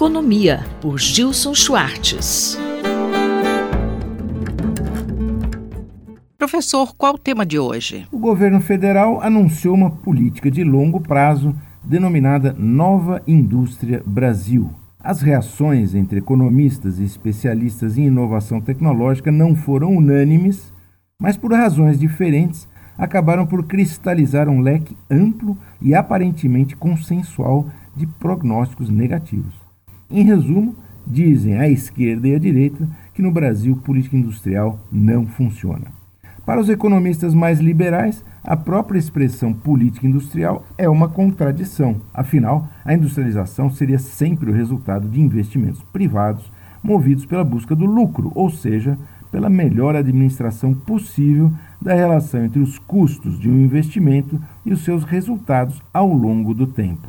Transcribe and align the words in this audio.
Economia, 0.00 0.64
por 0.80 0.98
Gilson 0.98 1.54
Schwartz. 1.54 2.56
Professor, 6.38 6.94
qual 6.96 7.16
o 7.16 7.18
tema 7.18 7.44
de 7.44 7.58
hoje? 7.58 8.06
O 8.10 8.18
governo 8.18 8.62
federal 8.62 9.20
anunciou 9.20 9.74
uma 9.74 9.90
política 9.90 10.50
de 10.50 10.64
longo 10.64 11.02
prazo 11.02 11.54
denominada 11.84 12.56
Nova 12.58 13.20
Indústria 13.26 14.02
Brasil. 14.06 14.70
As 14.98 15.20
reações 15.20 15.94
entre 15.94 16.20
economistas 16.20 16.98
e 16.98 17.04
especialistas 17.04 17.98
em 17.98 18.06
inovação 18.06 18.58
tecnológica 18.58 19.30
não 19.30 19.54
foram 19.54 19.94
unânimes, 19.94 20.72
mas 21.20 21.36
por 21.36 21.52
razões 21.52 21.98
diferentes 22.00 22.66
acabaram 22.96 23.44
por 23.46 23.66
cristalizar 23.66 24.48
um 24.48 24.62
leque 24.62 24.96
amplo 25.10 25.58
e 25.78 25.94
aparentemente 25.94 26.74
consensual 26.74 27.68
de 27.94 28.06
prognósticos 28.06 28.88
negativos. 28.88 29.59
Em 30.10 30.24
resumo, 30.24 30.74
dizem 31.06 31.56
a 31.56 31.68
esquerda 31.68 32.26
e 32.26 32.34
a 32.34 32.38
direita 32.38 32.88
que 33.14 33.22
no 33.22 33.30
Brasil 33.30 33.76
política 33.76 34.16
industrial 34.16 34.80
não 34.90 35.24
funciona. 35.24 35.86
Para 36.44 36.60
os 36.60 36.68
economistas 36.68 37.32
mais 37.32 37.60
liberais, 37.60 38.24
a 38.42 38.56
própria 38.56 38.98
expressão 38.98 39.52
política 39.52 40.08
industrial 40.08 40.66
é 40.76 40.88
uma 40.88 41.08
contradição. 41.08 42.00
Afinal, 42.12 42.66
a 42.84 42.92
industrialização 42.92 43.70
seria 43.70 44.00
sempre 44.00 44.50
o 44.50 44.52
resultado 44.52 45.06
de 45.06 45.20
investimentos 45.20 45.80
privados 45.92 46.50
movidos 46.82 47.24
pela 47.24 47.44
busca 47.44 47.76
do 47.76 47.86
lucro, 47.86 48.32
ou 48.34 48.50
seja, 48.50 48.98
pela 49.30 49.48
melhor 49.48 49.94
administração 49.94 50.74
possível 50.74 51.52
da 51.80 51.94
relação 51.94 52.44
entre 52.44 52.58
os 52.58 52.80
custos 52.80 53.38
de 53.38 53.48
um 53.48 53.60
investimento 53.60 54.40
e 54.66 54.72
os 54.72 54.82
seus 54.82 55.04
resultados 55.04 55.80
ao 55.94 56.12
longo 56.12 56.52
do 56.52 56.66
tempo. 56.66 57.08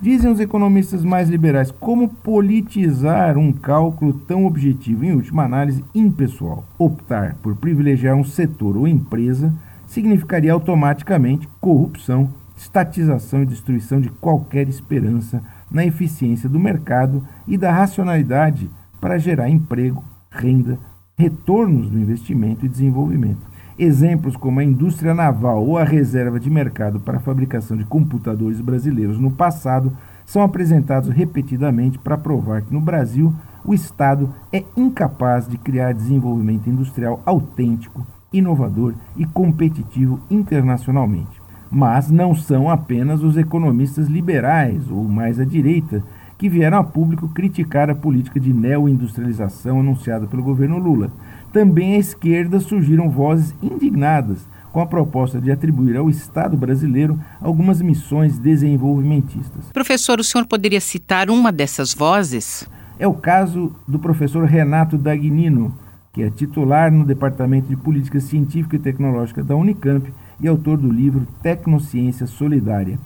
Dizem 0.00 0.30
os 0.30 0.38
economistas 0.38 1.04
mais 1.04 1.28
liberais 1.28 1.72
como 1.72 2.08
politizar 2.08 3.36
um 3.36 3.52
cálculo 3.52 4.12
tão 4.12 4.46
objetivo, 4.46 5.04
em 5.04 5.12
última 5.12 5.42
análise, 5.42 5.84
impessoal. 5.92 6.64
Optar 6.78 7.34
por 7.42 7.56
privilegiar 7.56 8.14
um 8.14 8.22
setor 8.22 8.76
ou 8.76 8.86
empresa 8.86 9.52
significaria 9.88 10.52
automaticamente 10.52 11.48
corrupção, 11.60 12.32
estatização 12.56 13.42
e 13.42 13.46
destruição 13.46 14.00
de 14.00 14.08
qualquer 14.08 14.68
esperança 14.68 15.42
na 15.68 15.84
eficiência 15.84 16.48
do 16.48 16.60
mercado 16.60 17.26
e 17.46 17.58
da 17.58 17.72
racionalidade 17.72 18.70
para 19.00 19.18
gerar 19.18 19.50
emprego, 19.50 20.04
renda, 20.30 20.78
retornos 21.16 21.90
do 21.90 21.98
investimento 21.98 22.64
e 22.64 22.68
desenvolvimento. 22.68 23.42
Exemplos 23.78 24.36
como 24.36 24.58
a 24.58 24.64
indústria 24.64 25.14
naval 25.14 25.64
ou 25.64 25.78
a 25.78 25.84
reserva 25.84 26.40
de 26.40 26.50
mercado 26.50 26.98
para 26.98 27.18
a 27.18 27.20
fabricação 27.20 27.76
de 27.76 27.84
computadores 27.84 28.60
brasileiros 28.60 29.20
no 29.20 29.30
passado 29.30 29.92
são 30.26 30.42
apresentados 30.42 31.10
repetidamente 31.10 31.96
para 31.96 32.18
provar 32.18 32.62
que 32.62 32.74
no 32.74 32.80
Brasil 32.80 33.32
o 33.64 33.72
Estado 33.72 34.34
é 34.52 34.64
incapaz 34.76 35.46
de 35.46 35.56
criar 35.56 35.94
desenvolvimento 35.94 36.68
industrial 36.68 37.22
autêntico, 37.24 38.04
inovador 38.32 38.94
e 39.16 39.24
competitivo 39.24 40.18
internacionalmente. 40.28 41.40
Mas 41.70 42.10
não 42.10 42.34
são 42.34 42.68
apenas 42.68 43.22
os 43.22 43.36
economistas 43.36 44.08
liberais 44.08 44.90
ou 44.90 45.04
mais 45.04 45.38
à 45.38 45.44
direita 45.44 46.02
que 46.36 46.48
vieram 46.48 46.78
a 46.78 46.84
público 46.84 47.28
criticar 47.28 47.90
a 47.90 47.94
política 47.94 48.40
de 48.40 48.52
neoindustrialização 48.52 49.80
anunciada 49.80 50.26
pelo 50.26 50.42
governo 50.42 50.78
Lula. 50.78 51.12
Também 51.52 51.94
à 51.94 51.98
esquerda 51.98 52.60
surgiram 52.60 53.08
vozes 53.10 53.54
indignadas 53.62 54.46
com 54.72 54.80
a 54.80 54.86
proposta 54.86 55.40
de 55.40 55.50
atribuir 55.50 55.96
ao 55.96 56.10
Estado 56.10 56.56
brasileiro 56.56 57.18
algumas 57.40 57.80
missões 57.80 58.38
desenvolvimentistas. 58.38 59.64
Professor, 59.72 60.20
o 60.20 60.24
senhor 60.24 60.46
poderia 60.46 60.80
citar 60.80 61.30
uma 61.30 61.50
dessas 61.50 61.94
vozes? 61.94 62.68
É 62.98 63.06
o 63.06 63.14
caso 63.14 63.74
do 63.86 63.98
professor 63.98 64.44
Renato 64.44 64.98
Dagnino, 64.98 65.74
que 66.12 66.22
é 66.22 66.30
titular 66.30 66.92
no 66.92 67.04
Departamento 67.04 67.68
de 67.68 67.76
Política 67.76 68.20
Científica 68.20 68.76
e 68.76 68.78
Tecnológica 68.78 69.42
da 69.42 69.56
Unicamp 69.56 70.12
e 70.40 70.48
autor 70.48 70.76
do 70.76 70.90
livro 70.90 71.26
Tecnociência 71.42 72.26
Solidária. 72.26 72.98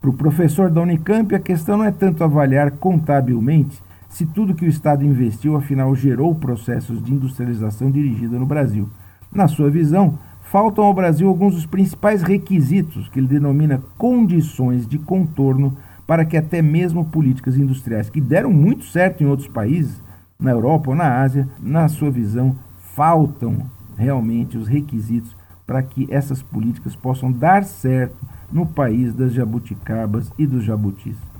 Para 0.00 0.10
o 0.10 0.14
professor 0.14 0.70
da 0.70 0.82
Unicamp, 0.82 1.34
a 1.34 1.38
questão 1.38 1.78
não 1.78 1.84
é 1.84 1.90
tanto 1.90 2.24
avaliar 2.24 2.72
contabilmente 2.72 3.82
se 4.14 4.24
tudo 4.24 4.54
que 4.54 4.64
o 4.64 4.68
Estado 4.68 5.04
investiu, 5.04 5.56
afinal, 5.56 5.92
gerou 5.92 6.32
processos 6.36 7.02
de 7.02 7.12
industrialização 7.12 7.90
dirigida 7.90 8.38
no 8.38 8.46
Brasil. 8.46 8.88
Na 9.34 9.48
sua 9.48 9.68
visão, 9.68 10.16
faltam 10.40 10.84
ao 10.84 10.94
Brasil 10.94 11.28
alguns 11.28 11.56
dos 11.56 11.66
principais 11.66 12.22
requisitos 12.22 13.08
que 13.08 13.18
ele 13.18 13.26
denomina 13.26 13.82
condições 13.98 14.86
de 14.86 15.00
contorno 15.00 15.76
para 16.06 16.24
que 16.24 16.36
até 16.36 16.62
mesmo 16.62 17.06
políticas 17.06 17.56
industriais 17.56 18.08
que 18.08 18.20
deram 18.20 18.52
muito 18.52 18.84
certo 18.84 19.24
em 19.24 19.26
outros 19.26 19.48
países, 19.48 20.00
na 20.38 20.52
Europa 20.52 20.90
ou 20.90 20.96
na 20.96 21.20
Ásia, 21.20 21.48
na 21.60 21.88
sua 21.88 22.12
visão, 22.12 22.54
faltam 22.94 23.68
realmente 23.96 24.56
os 24.56 24.68
requisitos 24.68 25.36
para 25.66 25.82
que 25.82 26.06
essas 26.08 26.40
políticas 26.40 26.94
possam 26.94 27.32
dar 27.32 27.64
certo 27.64 28.24
no 28.52 28.64
país 28.64 29.12
das 29.12 29.32
jabuticabas 29.32 30.30
e 30.38 30.46
dos 30.46 30.62
jabutis. 30.62 31.33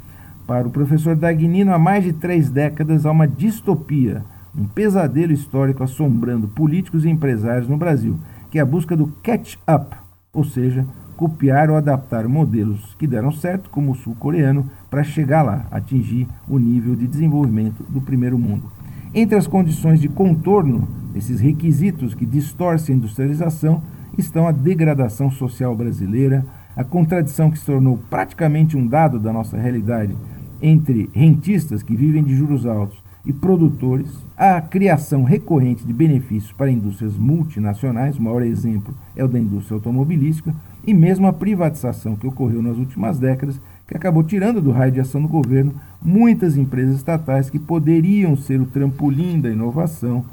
Para 0.46 0.68
o 0.68 0.70
professor 0.70 1.16
Dagnino, 1.16 1.72
há 1.72 1.78
mais 1.78 2.04
de 2.04 2.12
três 2.12 2.50
décadas 2.50 3.06
há 3.06 3.10
uma 3.10 3.26
distopia, 3.26 4.22
um 4.54 4.66
pesadelo 4.66 5.32
histórico 5.32 5.82
assombrando 5.82 6.46
políticos 6.46 7.06
e 7.06 7.08
empresários 7.08 7.66
no 7.66 7.78
Brasil, 7.78 8.18
que 8.50 8.58
é 8.58 8.62
a 8.62 8.66
busca 8.66 8.94
do 8.94 9.06
catch-up, 9.22 9.96
ou 10.34 10.44
seja, 10.44 10.84
copiar 11.16 11.70
ou 11.70 11.76
adaptar 11.76 12.28
modelos 12.28 12.94
que 12.98 13.06
deram 13.06 13.32
certo, 13.32 13.70
como 13.70 13.92
o 13.92 13.94
sul-coreano, 13.94 14.68
para 14.90 15.02
chegar 15.02 15.42
lá, 15.42 15.64
atingir 15.70 16.28
o 16.46 16.58
nível 16.58 16.94
de 16.94 17.06
desenvolvimento 17.06 17.82
do 17.88 18.02
primeiro 18.02 18.38
mundo. 18.38 18.70
Entre 19.14 19.38
as 19.38 19.46
condições 19.46 19.98
de 19.98 20.10
contorno, 20.10 20.86
esses 21.14 21.40
requisitos 21.40 22.14
que 22.14 22.26
distorcem 22.26 22.94
a 22.94 22.98
industrialização, 22.98 23.82
estão 24.18 24.46
a 24.46 24.52
degradação 24.52 25.30
social 25.30 25.74
brasileira, 25.74 26.44
a 26.76 26.84
contradição 26.84 27.50
que 27.50 27.58
se 27.58 27.64
tornou 27.64 27.98
praticamente 28.10 28.76
um 28.76 28.86
dado 28.86 29.18
da 29.18 29.32
nossa 29.32 29.56
realidade 29.56 30.14
entre 30.64 31.10
rentistas 31.12 31.82
que 31.82 31.94
vivem 31.94 32.24
de 32.24 32.34
juros 32.34 32.64
altos 32.64 32.96
e 33.22 33.34
produtores, 33.34 34.08
a 34.34 34.62
criação 34.62 35.22
recorrente 35.22 35.84
de 35.84 35.92
benefícios 35.92 36.52
para 36.52 36.70
indústrias 36.70 37.18
multinacionais, 37.18 38.16
o 38.16 38.22
maior 38.22 38.42
exemplo 38.42 38.94
é 39.14 39.22
o 39.22 39.28
da 39.28 39.38
indústria 39.38 39.74
automobilística, 39.74 40.54
e 40.86 40.94
mesmo 40.94 41.26
a 41.26 41.34
privatização 41.34 42.16
que 42.16 42.26
ocorreu 42.26 42.62
nas 42.62 42.78
últimas 42.78 43.18
décadas, 43.18 43.60
que 43.86 43.94
acabou 43.94 44.24
tirando 44.24 44.62
do 44.62 44.70
raio 44.70 44.92
de 44.92 45.00
ação 45.00 45.20
do 45.20 45.28
governo 45.28 45.74
muitas 46.02 46.56
empresas 46.56 46.96
estatais 46.96 47.50
que 47.50 47.58
poderiam 47.58 48.34
ser 48.34 48.58
o 48.58 48.66
trampolim 48.66 49.42
da 49.42 49.50
inovação 49.50 50.24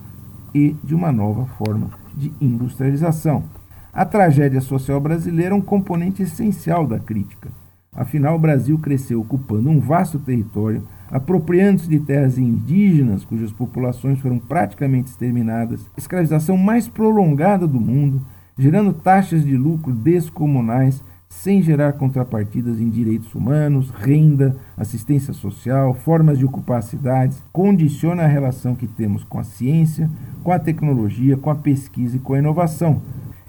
e 0.56 0.78
de 0.82 0.96
uma 0.96 1.12
nova 1.12 1.46
forma 1.58 1.90
de 2.16 2.32
industrialização. 2.40 3.44
A 3.92 4.06
tragédia 4.06 4.62
social 4.62 5.02
brasileira 5.02 5.54
é 5.54 5.58
um 5.58 5.62
componente 5.62 6.24
essencial 6.24 6.88
da 6.88 7.00
crítica. 7.00 7.50
Afinal, 7.94 8.38
o 8.38 8.40
Brasil 8.40 8.80
cresceu 8.80 9.20
ocupando 9.20 9.70
um 9.70 9.78
vasto 9.78 10.18
território, 10.18 10.82
apropriando-se 11.10 11.90
de 11.90 12.00
terras 12.00 12.38
indígenas 12.38 13.26
cujas 13.26 13.52
populações 13.52 14.18
foram 14.22 14.40
praticamente 14.40 15.10
exterminadas, 15.10 15.86
escravização 15.98 16.56
mais 16.56 16.88
prolongada 16.88 17.68
do 17.68 17.82
mundo, 17.82 18.26
gerando 18.58 18.94
taxas 18.94 19.44
de 19.44 19.58
lucro 19.58 19.92
descomunais 19.92 21.04
sem 21.28 21.62
gerar 21.62 21.94
contrapartidas 21.94 22.80
em 22.80 22.90
direitos 22.90 23.36
humanos, 23.36 23.90
renda, 23.90 24.56
assistência 24.78 25.34
social, 25.34 25.94
formas 25.94 26.38
de 26.38 26.46
ocupar 26.46 26.82
cidades, 26.84 27.44
condiciona 27.52 28.24
a 28.24 28.28
relação 28.28 28.74
que 28.74 28.88
temos 28.88 29.26
com 29.26 29.38
a 29.38 29.44
ciência, 29.44 30.10
com 30.46 30.54
a 30.54 30.60
tecnologia, 30.60 31.36
com 31.36 31.50
a 31.50 31.56
pesquisa 31.56 32.16
e 32.16 32.20
com 32.20 32.36
a 32.36 32.40
inovação. 32.40 33.02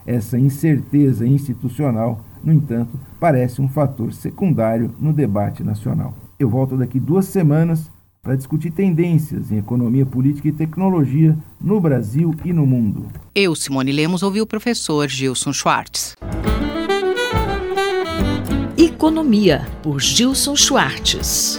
Essa 0.05 0.37
incerteza 0.37 1.25
institucional, 1.25 2.25
no 2.45 2.53
entanto, 2.53 2.99
parece 3.21 3.61
um 3.61 3.69
fator 3.69 4.13
secundário 4.13 4.95
no 4.99 5.13
debate 5.13 5.63
nacional. 5.63 6.15
Eu 6.39 6.49
volto 6.49 6.77
daqui 6.77 6.99
duas 6.99 7.27
semanas 7.27 7.91
para 8.23 8.37
discutir 8.37 8.71
tendências 8.71 9.51
em 9.51 9.59
economia, 9.59 10.07
política 10.07 10.49
e 10.49 10.53
tecnologia 10.53 11.37
no 11.61 11.81
Brasil 11.81 12.35
e 12.45 12.53
no 12.53 12.65
mundo. 12.65 13.09
Eu, 13.35 13.55
Simone 13.55 13.91
Lemos, 13.91 14.23
ouvi 14.23 14.41
o 14.41 14.47
professor 14.47 15.09
Gilson 15.09 15.53
Schwartz. 15.53 16.17
Economia, 18.79 19.67
por 19.83 20.01
Gilson 20.01 20.55
Schwartz. 20.55 21.59